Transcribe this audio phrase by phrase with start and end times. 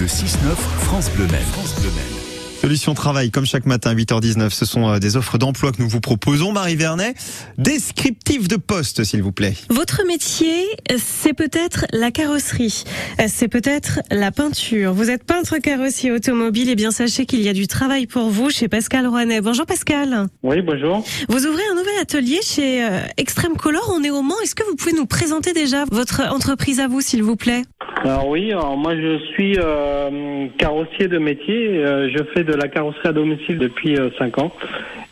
[0.00, 1.42] Le 6-9, France Bleu Maine.
[1.52, 2.20] France Bleu Maine.
[2.60, 6.00] Solution travail, comme chaque matin, 8h19, ce sont euh, des offres d'emploi que nous vous
[6.00, 6.52] proposons.
[6.52, 7.14] Marie Vernet,
[7.58, 9.54] descriptif de poste, s'il vous plaît.
[9.68, 10.66] Votre métier,
[10.98, 12.84] c'est peut-être la carrosserie,
[13.28, 14.94] c'est peut-être la peinture.
[14.94, 18.50] Vous êtes peintre carrossier automobile, et bien sachez qu'il y a du travail pour vous
[18.50, 19.40] chez Pascal Rouanet.
[19.40, 20.26] Bonjour Pascal.
[20.42, 21.02] Oui, bonjour.
[21.28, 24.40] Vous ouvrez un nouvel atelier chez euh, Extreme Color, on est au Mans.
[24.42, 27.64] Est-ce que vous pouvez nous présenter déjà votre entreprise à vous, s'il vous plaît?
[28.02, 31.84] Alors oui, moi je suis euh, carrossier de métier.
[31.84, 34.52] Euh, je fais de la carrosserie à domicile depuis 5 ans.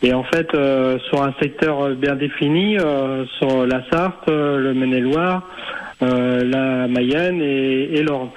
[0.01, 5.43] Et en fait, euh, sur un secteur bien défini, euh, sur la Sarthe, le Maine-et-Loire,
[6.01, 8.29] euh, la Mayenne et, et l'Orne.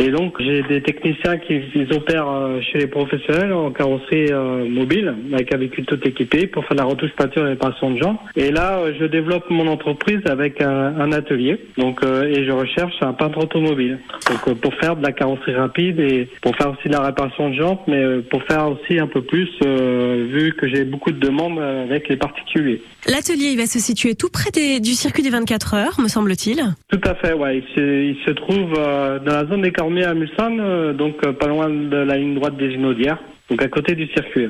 [0.00, 4.64] Et donc j'ai des techniciens qui ils opèrent euh, chez les professionnels en carrosserie euh,
[4.68, 8.16] mobile avec un véhicule tout équipé pour faire la retouche peinture et réparation de gens.
[8.36, 11.58] Et là euh, je développe mon entreprise avec un, un atelier.
[11.78, 13.98] Donc euh, et je recherche un peintre automobile.
[14.30, 17.50] Donc euh, pour faire de la carrosserie rapide et pour faire aussi de la réparation
[17.50, 21.18] de jantes, mais euh, pour faire aussi un peu plus vu que j'ai beaucoup de
[21.18, 22.80] demandes avec les particuliers.
[23.06, 26.60] L'atelier, il va se situer tout près des- du circuit des 24 heures, me semble-t-il.
[26.90, 27.58] Tout à fait, ouais.
[27.58, 31.32] Il se, il se trouve dans la zone des Cormiers à Mulsanne, euh, donc euh,
[31.32, 33.16] pas loin de la ligne droite des Ginaudières,
[33.48, 34.48] donc à côté du circuit.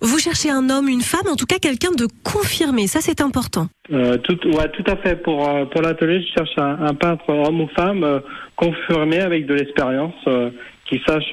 [0.00, 2.86] Vous cherchez un homme, une femme, en tout cas quelqu'un de confirmé.
[2.86, 3.66] Ça, c'est important.
[3.92, 5.16] Euh, tout, ouais, tout à fait.
[5.22, 8.20] Pour euh, pour l'atelier, je cherche un, un peintre homme ou femme euh,
[8.56, 10.48] confirmé avec de l'expérience, euh,
[10.86, 11.30] qui sache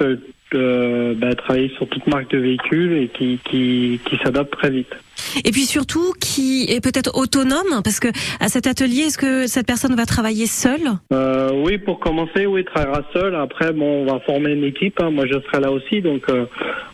[0.52, 4.94] bah, travailler sur toute marque de véhicule et qui qui, qui s'adapte très vite.
[5.46, 8.08] Et puis surtout, qui est peut-être autonome, parce que
[8.40, 10.92] à cet atelier, est-ce que cette personne va travailler seule?
[11.14, 13.36] Euh, oui, pour commencer, oui, il travaillera seul.
[13.36, 15.00] Après, bon, on va former une équipe.
[15.02, 15.10] hein.
[15.12, 16.46] Moi, je serai là aussi, donc euh,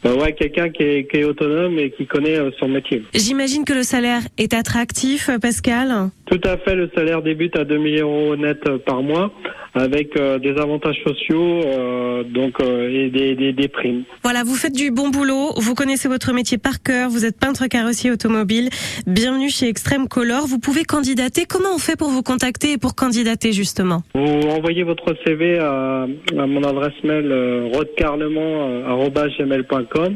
[0.05, 3.03] euh, ouais, quelqu'un qui est, qui est autonome et qui connaît euh, son métier.
[3.13, 6.09] J'imagine que le salaire est attractif, Pascal.
[6.25, 9.31] Tout à fait, le salaire débute à 2000 euros net euh, par mois,
[9.73, 14.03] avec euh, des avantages sociaux, euh, donc euh, et des, des, des primes.
[14.23, 17.67] Voilà, vous faites du bon boulot, vous connaissez votre métier par cœur, vous êtes peintre
[17.67, 18.69] carrossier automobile.
[19.05, 20.47] Bienvenue chez Extreme Color.
[20.47, 21.45] Vous pouvez candidater.
[21.45, 26.07] Comment on fait pour vous contacter et pour candidater justement Vous envoyez votre CV à,
[26.33, 30.15] mon adresse mail euh, rodcarlement@gmail.com,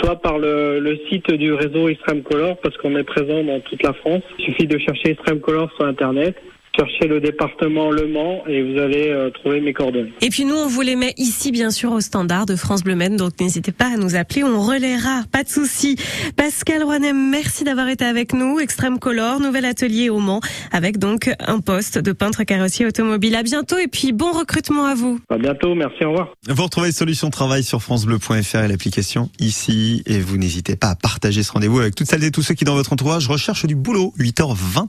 [0.00, 3.82] soit par le, le site du réseau Extreme Color, parce qu'on est présent dans toute
[3.82, 4.22] la France.
[4.38, 6.36] Il suffit de chercher Extreme Color sur Internet.
[6.74, 10.12] Cherchez le département Le Mans et vous allez euh, trouver mes coordonnées.
[10.22, 12.94] Et puis nous, on vous les met ici, bien sûr, au standard de France Bleu
[12.94, 13.16] Maine.
[13.16, 15.96] Donc n'hésitez pas à nous appeler, on relaiera, pas de souci.
[16.34, 18.58] Pascal Rouanem, merci d'avoir été avec nous.
[18.58, 20.40] Extrême Color, nouvel atelier au Mans,
[20.70, 23.34] avec donc un poste de peintre carrossier automobile.
[23.34, 25.20] À bientôt et puis bon recrutement à vous.
[25.28, 26.34] À bientôt, merci, au revoir.
[26.48, 30.02] Vous retrouvez Solution Travail sur francebleu.fr et l'application ici.
[30.06, 32.64] Et vous n'hésitez pas à partager ce rendez-vous avec toutes celles et tous ceux qui,
[32.64, 34.14] dans votre entourage, recherchent du boulot.
[34.18, 34.86] 8h20.